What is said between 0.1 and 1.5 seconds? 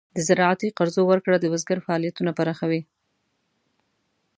د زراعتي قرضو ورکړه د